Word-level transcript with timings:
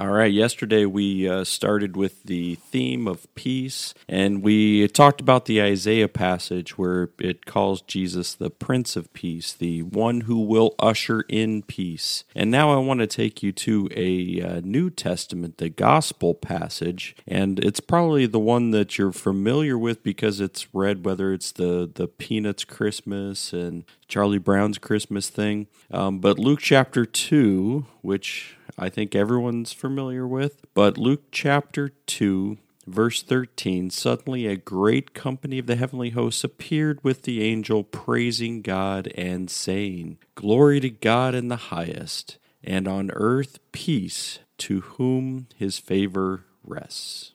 All 0.00 0.10
right, 0.10 0.32
yesterday 0.32 0.86
we 0.86 1.28
uh, 1.28 1.42
started 1.42 1.96
with 1.96 2.22
the 2.22 2.54
theme 2.54 3.08
of 3.08 3.26
peace, 3.34 3.94
and 4.08 4.44
we 4.44 4.86
talked 4.86 5.20
about 5.20 5.46
the 5.46 5.60
Isaiah 5.60 6.06
passage 6.06 6.78
where 6.78 7.10
it 7.18 7.46
calls 7.46 7.80
Jesus 7.80 8.32
the 8.32 8.48
Prince 8.48 8.94
of 8.94 9.12
Peace, 9.12 9.52
the 9.52 9.82
one 9.82 10.20
who 10.20 10.38
will 10.38 10.76
usher 10.78 11.22
in 11.22 11.62
peace. 11.62 12.22
And 12.36 12.48
now 12.48 12.72
I 12.72 12.76
want 12.76 13.00
to 13.00 13.08
take 13.08 13.42
you 13.42 13.50
to 13.50 13.88
a 13.92 14.40
uh, 14.40 14.60
New 14.62 14.88
Testament, 14.88 15.58
the 15.58 15.68
Gospel 15.68 16.32
passage, 16.32 17.16
and 17.26 17.58
it's 17.58 17.80
probably 17.80 18.26
the 18.26 18.38
one 18.38 18.70
that 18.70 18.98
you're 18.98 19.10
familiar 19.10 19.76
with 19.76 20.04
because 20.04 20.40
it's 20.40 20.72
read, 20.72 21.04
whether 21.04 21.32
it's 21.32 21.50
the, 21.50 21.90
the 21.92 22.06
Peanuts 22.06 22.64
Christmas 22.64 23.52
and 23.52 23.82
Charlie 24.06 24.38
Brown's 24.38 24.78
Christmas 24.78 25.28
thing. 25.28 25.66
Um, 25.90 26.20
but 26.20 26.38
Luke 26.38 26.60
chapter 26.60 27.04
2, 27.04 27.84
which 28.02 28.57
I 28.78 28.88
think 28.88 29.14
everyone's 29.14 29.72
familiar 29.72 30.26
with. 30.26 30.60
But 30.72 30.96
Luke 30.96 31.24
chapter 31.32 31.88
2, 31.88 32.58
verse 32.86 33.22
13 33.22 33.90
Suddenly 33.90 34.46
a 34.46 34.56
great 34.56 35.14
company 35.14 35.58
of 35.58 35.66
the 35.66 35.76
heavenly 35.76 36.10
hosts 36.10 36.44
appeared 36.44 37.02
with 37.02 37.22
the 37.22 37.42
angel, 37.42 37.82
praising 37.82 38.62
God 38.62 39.12
and 39.16 39.50
saying, 39.50 40.18
Glory 40.36 40.78
to 40.80 40.90
God 40.90 41.34
in 41.34 41.48
the 41.48 41.56
highest, 41.56 42.38
and 42.62 42.86
on 42.86 43.10
earth 43.12 43.58
peace 43.72 44.38
to 44.58 44.80
whom 44.80 45.48
his 45.56 45.78
favor 45.78 46.44
rests. 46.62 47.32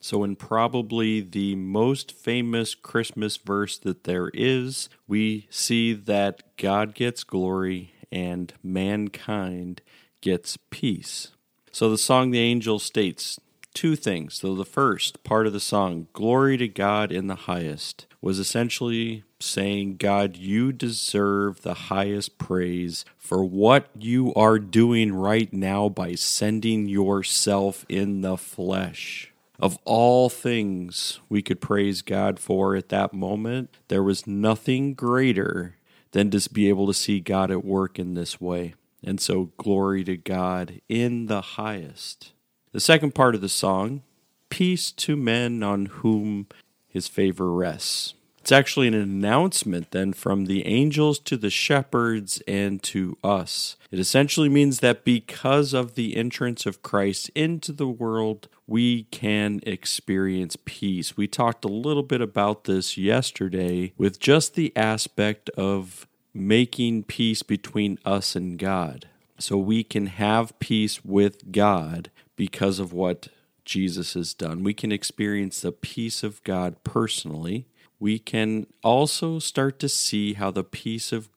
So, 0.00 0.24
in 0.24 0.34
probably 0.34 1.20
the 1.20 1.54
most 1.54 2.10
famous 2.10 2.74
Christmas 2.74 3.36
verse 3.36 3.78
that 3.78 4.02
there 4.02 4.32
is, 4.34 4.88
we 5.06 5.46
see 5.48 5.92
that 5.92 6.56
God 6.56 6.96
gets 6.96 7.22
glory 7.22 7.94
and 8.10 8.52
mankind 8.64 9.80
gets 10.22 10.56
peace. 10.70 11.28
So, 11.70 11.90
the 11.90 11.98
song 11.98 12.30
The 12.30 12.38
Angel 12.38 12.78
states 12.78 13.38
two 13.74 13.96
things. 13.96 14.34
So, 14.36 14.54
the 14.54 14.64
first 14.64 15.22
part 15.24 15.46
of 15.46 15.52
the 15.52 15.60
song, 15.60 16.06
Glory 16.14 16.56
to 16.56 16.68
God 16.68 17.12
in 17.12 17.26
the 17.26 17.34
highest, 17.34 18.06
was 18.22 18.38
essentially 18.38 19.24
saying, 19.38 19.96
God, 19.96 20.36
you 20.36 20.72
deserve 20.72 21.62
the 21.62 21.74
highest 21.74 22.38
praise 22.38 23.04
for 23.18 23.44
what 23.44 23.90
you 23.98 24.32
are 24.34 24.58
doing 24.58 25.12
right 25.12 25.52
now 25.52 25.90
by 25.90 26.14
sending 26.14 26.88
yourself 26.88 27.84
in 27.88 28.22
the 28.22 28.38
flesh 28.38 29.32
of 29.62 29.78
all 29.84 30.28
things 30.28 31.20
we 31.28 31.40
could 31.40 31.60
praise 31.60 32.02
God 32.02 32.40
for 32.40 32.74
at 32.74 32.88
that 32.88 33.14
moment, 33.14 33.70
there 33.86 34.02
was 34.02 34.26
nothing 34.26 34.92
greater 34.92 35.76
than 36.10 36.32
to 36.32 36.50
be 36.50 36.68
able 36.68 36.88
to 36.88 36.92
see 36.92 37.20
God 37.20 37.52
at 37.52 37.64
work 37.64 37.96
in 37.96 38.14
this 38.14 38.40
way. 38.40 38.74
And 39.02 39.20
so, 39.20 39.50
glory 39.56 40.04
to 40.04 40.16
God 40.16 40.80
in 40.88 41.26
the 41.26 41.40
highest. 41.40 42.32
The 42.72 42.80
second 42.80 43.14
part 43.14 43.34
of 43.34 43.40
the 43.40 43.48
song, 43.48 44.02
Peace 44.48 44.92
to 44.92 45.16
men 45.16 45.62
on 45.62 45.86
whom 45.86 46.46
his 46.86 47.08
favor 47.08 47.50
rests. 47.50 48.14
It's 48.42 48.52
actually 48.52 48.88
an 48.88 48.94
announcement 48.94 49.92
then 49.92 50.12
from 50.12 50.46
the 50.46 50.66
angels 50.66 51.20
to 51.20 51.36
the 51.36 51.48
shepherds 51.48 52.42
and 52.48 52.82
to 52.82 53.16
us. 53.22 53.76
It 53.92 54.00
essentially 54.00 54.48
means 54.48 54.80
that 54.80 55.04
because 55.04 55.72
of 55.72 55.94
the 55.94 56.16
entrance 56.16 56.66
of 56.66 56.82
Christ 56.82 57.30
into 57.36 57.72
the 57.72 57.86
world, 57.86 58.48
we 58.66 59.04
can 59.04 59.60
experience 59.62 60.56
peace. 60.64 61.16
We 61.16 61.28
talked 61.28 61.64
a 61.64 61.68
little 61.68 62.02
bit 62.02 62.20
about 62.20 62.64
this 62.64 62.98
yesterday 62.98 63.92
with 63.96 64.18
just 64.18 64.54
the 64.54 64.76
aspect 64.76 65.48
of 65.50 66.08
making 66.34 67.04
peace 67.04 67.42
between 67.42 67.98
us 68.04 68.34
and 68.36 68.58
God. 68.58 69.08
So 69.38 69.58
we 69.58 69.82
can 69.84 70.06
have 70.06 70.58
peace 70.58 71.04
with 71.04 71.52
God 71.52 72.10
because 72.36 72.78
of 72.78 72.92
what 72.92 73.28
Jesus 73.64 74.14
has 74.14 74.34
done. 74.34 74.62
We 74.62 74.74
can 74.74 74.92
experience 74.92 75.60
the 75.60 75.72
peace 75.72 76.22
of 76.22 76.42
God 76.44 76.82
personally 76.84 77.66
we 78.02 78.18
can 78.18 78.66
also 78.82 79.38
start 79.38 79.78
to 79.78 79.88
see 79.88 80.32
how 80.32 80.50
the 80.50 80.64
peace 80.64 81.12
of 81.12 81.28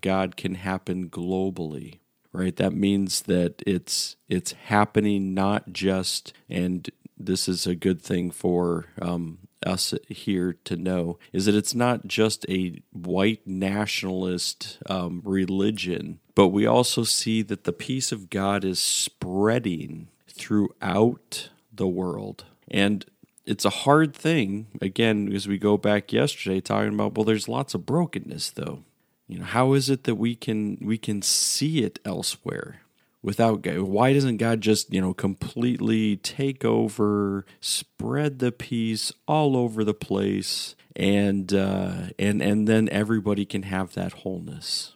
God 0.00 0.36
can 0.36 0.54
happen 0.54 1.10
globally 1.10 1.98
right 2.32 2.56
that 2.56 2.72
means 2.72 3.22
that 3.22 3.62
it's 3.66 4.16
it's 4.26 4.52
happening 4.52 5.34
not 5.34 5.74
just 5.74 6.32
and 6.48 6.88
this 7.18 7.48
is 7.48 7.66
a 7.66 7.74
good 7.74 8.00
thing 8.00 8.30
for 8.30 8.86
um, 9.02 9.40
us 9.66 9.92
here 10.08 10.56
to 10.64 10.76
know 10.76 11.18
is 11.32 11.46
that 11.46 11.54
it's 11.54 11.74
not 11.74 12.06
just 12.06 12.46
a 12.48 12.80
white 12.92 13.46
nationalist 13.46 14.78
um, 14.86 15.20
religion 15.24 16.20
but 16.34 16.48
we 16.48 16.66
also 16.66 17.02
see 17.02 17.42
that 17.42 17.64
the 17.64 17.72
peace 17.72 18.12
of 18.12 18.30
god 18.30 18.64
is 18.64 18.78
spreading 18.78 20.08
throughout 20.36 21.50
the 21.72 21.86
world. 21.86 22.44
And 22.68 23.04
it's 23.44 23.64
a 23.64 23.70
hard 23.70 24.14
thing 24.14 24.66
again 24.80 25.32
as 25.32 25.46
we 25.46 25.58
go 25.58 25.76
back 25.76 26.12
yesterday 26.12 26.60
talking 26.60 26.94
about 26.94 27.16
well 27.16 27.24
there's 27.24 27.48
lots 27.48 27.74
of 27.74 27.86
brokenness 27.86 28.50
though. 28.50 28.84
You 29.28 29.38
know 29.40 29.44
how 29.44 29.72
is 29.72 29.88
it 29.88 30.04
that 30.04 30.16
we 30.16 30.34
can 30.34 30.78
we 30.80 30.98
can 30.98 31.22
see 31.22 31.82
it 31.82 31.98
elsewhere 32.04 32.80
without 33.26 33.60
God? 33.60 33.80
Why 33.80 34.14
doesn't 34.14 34.38
God 34.38 34.62
just, 34.62 34.94
you 34.94 35.00
know, 35.02 35.12
completely 35.12 36.16
take 36.16 36.64
over, 36.64 37.44
spread 37.60 38.38
the 38.38 38.52
peace 38.52 39.12
all 39.26 39.56
over 39.56 39.84
the 39.84 39.92
place, 39.92 40.76
and 40.94 41.52
uh, 41.52 42.08
and 42.18 42.40
and 42.40 42.66
then 42.66 42.88
everybody 42.88 43.44
can 43.44 43.64
have 43.64 43.92
that 43.94 44.12
wholeness? 44.12 44.94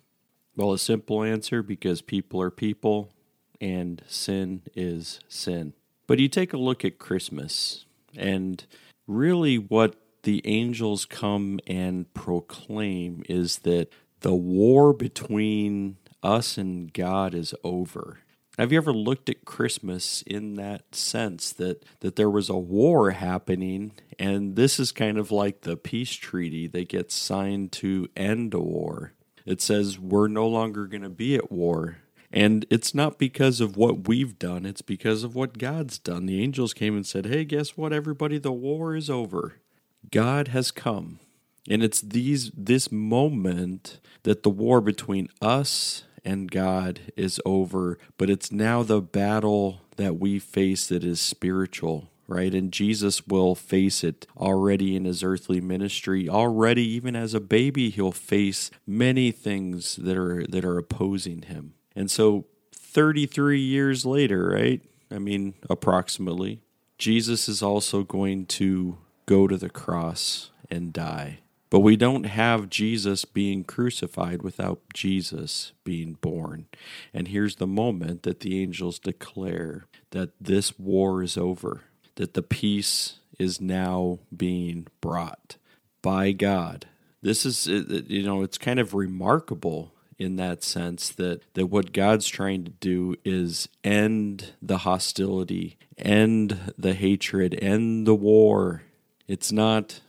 Well, 0.57 0.73
a 0.73 0.79
simple 0.79 1.23
answer 1.23 1.63
because 1.63 2.01
people 2.01 2.41
are 2.41 2.51
people, 2.51 3.13
and 3.61 4.03
sin 4.07 4.63
is 4.75 5.21
sin. 5.29 5.75
But 6.07 6.21
you 6.21 6.29
take 6.29 6.53
a 6.53 6.59
look 6.59 6.85
at 6.85 6.99
Christmas, 6.99 7.85
and 8.17 8.65
really, 9.07 9.59
what 9.59 9.97
the 10.23 10.41
angels 10.47 11.05
come 11.05 11.59
and 11.67 12.13
proclaim 12.15 13.25
is 13.29 13.61
that 13.61 13.89
the 14.21 14.35
war 14.35 14.93
between 14.93 15.97
us 16.23 16.57
and 16.59 16.93
God 16.93 17.35
is 17.35 17.55
over. 17.65 18.19
Have 18.59 18.73
you 18.73 18.79
ever 18.79 18.93
looked 18.93 19.31
at 19.31 19.45
Christmas 19.45 20.23
in 20.23 20.57
that 20.57 20.95
sense 20.95 21.53
that, 21.53 21.83
that 22.01 22.17
there 22.17 22.29
was 22.29 22.51
a 22.51 22.59
war 22.59 23.13
happening, 23.13 23.93
and 24.19 24.55
this 24.55 24.79
is 24.79 24.93
kind 24.93 25.17
of 25.17 25.31
like 25.31 25.63
the 25.63 25.77
peace 25.77 26.13
treaty 26.13 26.67
that 26.67 26.89
gets 26.89 27.15
signed 27.15 27.73
to 27.73 28.09
end 28.17 28.53
a 28.53 28.61
war? 28.61 29.13
It 29.47 29.63
says 29.63 29.99
we're 29.99 30.29
no 30.29 30.47
longer 30.47 30.87
going 30.87 31.03
to 31.03 31.09
be 31.09 31.37
at 31.37 31.51
war. 31.51 31.99
And 32.33 32.67
it's 32.71 32.95
not 32.95 33.19
because 33.19 33.61
of 33.61 33.77
what 33.77 34.07
we've 34.07 34.39
done, 34.39 34.65
it's 34.65 34.83
because 34.83 35.25
of 35.25 35.35
what 35.35 35.59
God's 35.59 35.99
done. 35.99 36.27
The 36.27 36.43
angels 36.43 36.75
came 36.75 36.95
and 36.95 37.07
said, 37.07 37.27
Hey, 37.27 37.45
guess 37.45 37.77
what, 37.77 37.93
everybody? 37.93 38.39
The 38.39 38.53
war 38.53 38.95
is 38.95 39.11
over. 39.11 39.55
God 40.11 40.49
has 40.49 40.71
come. 40.71 41.19
And 41.69 41.83
it's 41.83 42.01
these 42.01 42.51
this 42.57 42.91
moment 42.91 44.01
that 44.23 44.43
the 44.43 44.51
war 44.51 44.81
between 44.81 45.29
us 45.43 46.05
and 46.25 46.51
God 46.51 47.01
is 47.17 47.41
over, 47.45 47.99
but 48.19 48.31
it's 48.31 48.53
now 48.53 48.83
the 48.83 49.01
battle 49.01 49.81
that 49.97 50.19
we 50.19 50.39
face 50.39 50.89
that 50.89 51.05
is 51.05 51.21
spiritual, 51.21 52.11
right? 52.27 52.55
And 52.55 52.73
Jesus 52.73 53.27
will 53.27 53.55
face 53.55 54.03
it 54.05 54.27
already 54.37 54.97
in 54.97 55.05
his 55.05 55.23
earthly 55.23 55.61
ministry. 55.61 56.29
Already 56.29 56.83
even 56.83 57.17
as 57.17 57.35
a 57.35 57.41
baby 57.41 57.91
he'll 57.91 58.13
face 58.13 58.71
many 58.87 59.31
things 59.31 59.97
that 59.97 60.17
are 60.17 60.47
that 60.47 60.65
are 60.65 60.79
opposing 60.79 61.43
him. 61.43 61.75
And 61.95 62.11
so 62.11 62.47
33 62.73 63.61
years 63.61 64.05
later, 64.05 64.49
right? 64.49 64.83
I 65.11 65.19
mean, 65.19 65.55
approximately, 65.69 66.61
Jesus 66.99 67.49
is 67.49 67.63
also 67.63 68.05
going 68.05 68.47
to 68.47 68.99
go 69.27 69.47
to 69.47 69.57
the 69.57 69.71
cross 69.71 70.51
and 70.71 70.93
die. 70.93 71.41
But 71.71 71.81
we 71.81 71.97
don't 71.97 72.25
have 72.25 72.69
Jesus 72.69 73.25
being 73.25 73.63
crucified 73.63 74.43
without 74.43 74.81
Jesus 74.93 75.73
being 75.85 76.15
born. 76.15 76.67
And 77.15 77.29
here's 77.29 77.57
the 77.57 77.67
moment 77.67 78.25
that 78.25 78.41
the 78.41 78.61
angels 78.61 78.99
declare 78.99 79.87
that 80.11 80.31
this 80.41 80.79
war 80.79 81.23
is 81.23 81.39
over, 81.39 81.83
that 82.17 82.35
the 82.35 82.43
peace 82.43 83.21
is 83.39 83.61
now 83.61 84.19
being 84.37 84.89
brought 85.01 85.57
by 86.03 86.33
God. 86.33 86.87
This 87.23 87.47
is, 87.47 87.67
you 87.67 88.25
know, 88.25 88.43
it's 88.43 88.59
kind 88.59 88.81
of 88.81 88.93
remarkable 88.93 89.93
in 90.19 90.37
that 90.37 90.63
sense 90.63 91.09
that 91.11 91.43
that 91.55 91.67
what 91.67 91.93
God's 91.93 92.29
trying 92.29 92.65
to 92.65 92.71
do 92.73 93.17
is 93.25 93.69
end 93.83 94.53
the 94.61 94.79
hostility, 94.79 95.79
end 95.97 96.75
the 96.77 96.95
hatred, 96.95 97.59
end 97.63 98.07
the 98.07 98.15
war. 98.15 98.83
It's 99.27 99.53
not 99.53 100.01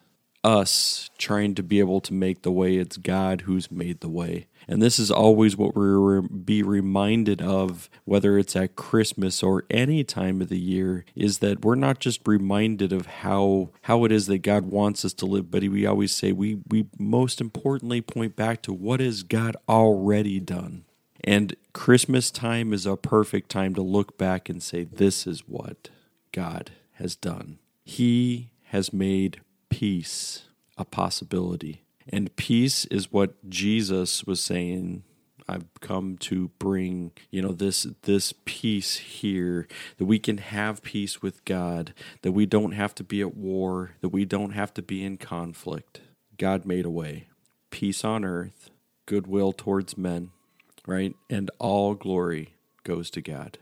us 0.43 1.09
trying 1.17 1.55
to 1.55 1.63
be 1.63 1.79
able 1.79 2.01
to 2.01 2.13
make 2.13 2.41
the 2.41 2.51
way. 2.51 2.77
It's 2.77 2.97
God 2.97 3.41
who's 3.41 3.71
made 3.71 3.99
the 3.99 4.09
way. 4.09 4.47
And 4.67 4.81
this 4.81 4.99
is 4.99 5.11
always 5.11 5.57
what 5.57 5.75
we're 5.75 6.21
be 6.21 6.63
reminded 6.63 7.41
of, 7.41 7.89
whether 8.05 8.37
it's 8.37 8.55
at 8.55 8.75
Christmas 8.75 9.43
or 9.43 9.65
any 9.69 10.03
time 10.03 10.41
of 10.41 10.49
the 10.49 10.59
year, 10.59 11.03
is 11.15 11.39
that 11.39 11.65
we're 11.65 11.75
not 11.75 11.99
just 11.99 12.27
reminded 12.27 12.93
of 12.93 13.05
how 13.07 13.69
how 13.83 14.05
it 14.05 14.11
is 14.11 14.27
that 14.27 14.39
God 14.39 14.65
wants 14.65 15.03
us 15.03 15.13
to 15.15 15.25
live, 15.25 15.51
but 15.51 15.63
we 15.63 15.85
always 15.85 16.11
say 16.11 16.31
we 16.31 16.59
we 16.69 16.85
most 16.97 17.41
importantly 17.41 18.01
point 18.01 18.35
back 18.35 18.61
to 18.63 18.73
what 18.73 18.99
has 18.99 19.23
God 19.23 19.55
already 19.67 20.39
done. 20.39 20.85
And 21.23 21.55
Christmas 21.73 22.31
time 22.31 22.73
is 22.73 22.85
a 22.85 22.97
perfect 22.97 23.49
time 23.49 23.75
to 23.75 23.81
look 23.81 24.17
back 24.17 24.49
and 24.49 24.61
say, 24.61 24.83
This 24.83 25.27
is 25.27 25.47
what 25.47 25.89
God 26.31 26.71
has 26.93 27.15
done. 27.15 27.59
He 27.83 28.51
has 28.65 28.91
made 28.93 29.41
peace 29.71 30.43
a 30.77 30.85
possibility. 30.85 31.83
And 32.07 32.35
peace 32.35 32.85
is 32.85 33.11
what 33.11 33.49
Jesus 33.49 34.23
was 34.25 34.41
saying 34.41 35.03
I've 35.47 35.65
come 35.81 36.17
to 36.17 36.49
bring, 36.59 37.11
you 37.29 37.41
know, 37.41 37.51
this 37.51 37.85
this 38.03 38.33
peace 38.45 38.97
here 38.97 39.67
that 39.97 40.05
we 40.05 40.17
can 40.17 40.37
have 40.37 40.81
peace 40.81 41.21
with 41.21 41.43
God, 41.43 41.93
that 42.21 42.31
we 42.31 42.45
don't 42.45 42.71
have 42.71 42.95
to 42.95 43.03
be 43.03 43.21
at 43.21 43.35
war, 43.35 43.91
that 43.99 44.09
we 44.09 44.23
don't 44.23 44.51
have 44.51 44.73
to 44.75 44.81
be 44.81 45.03
in 45.03 45.17
conflict. 45.17 46.01
God 46.37 46.65
made 46.65 46.85
a 46.85 46.89
way. 46.89 47.27
Peace 47.69 48.05
on 48.05 48.23
earth, 48.23 48.69
goodwill 49.05 49.51
towards 49.51 49.97
men, 49.97 50.31
right? 50.87 51.15
And 51.29 51.51
all 51.59 51.95
glory 51.95 52.55
goes 52.83 53.09
to 53.11 53.21
God. 53.21 53.57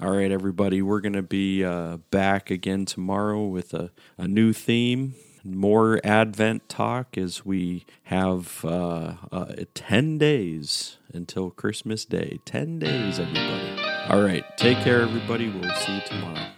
All 0.00 0.10
right, 0.10 0.30
everybody, 0.30 0.80
we're 0.80 1.00
going 1.00 1.14
to 1.14 1.22
be 1.22 1.64
uh, 1.64 1.98
back 2.10 2.50
again 2.50 2.84
tomorrow 2.84 3.44
with 3.46 3.74
a, 3.74 3.90
a 4.16 4.28
new 4.28 4.52
theme 4.52 5.14
more 5.54 6.00
Advent 6.04 6.68
talk 6.68 7.16
as 7.18 7.44
we 7.44 7.86
have 8.04 8.64
uh, 8.64 9.14
uh, 9.30 9.54
10 9.74 10.18
days 10.18 10.98
until 11.12 11.50
Christmas 11.50 12.04
Day. 12.04 12.40
10 12.44 12.78
days, 12.78 13.18
everybody. 13.18 13.82
All 14.08 14.22
right. 14.22 14.44
Take 14.56 14.78
care, 14.78 15.02
everybody. 15.02 15.48
We'll 15.48 15.74
see 15.76 15.94
you 15.94 16.00
tomorrow. 16.06 16.57